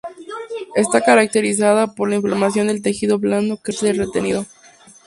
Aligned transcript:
Está 0.73 1.01
caracterizada 1.01 1.85
por 1.85 2.09
la 2.09 2.15
inflamación 2.15 2.65
del 2.65 2.81
tejido 2.81 3.19
blando 3.19 3.57
que 3.61 3.71
rodea 3.71 3.91
el 3.91 3.97
diente 3.97 4.19
retenido. 4.19 4.45